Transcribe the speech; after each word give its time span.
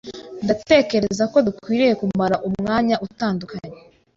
Ndatekereza 0.43 1.23
ko 1.31 1.37
dukwiye 1.47 1.91
kumara 1.99 2.35
umwanya 2.47 2.95
utandukanye. 3.07 3.77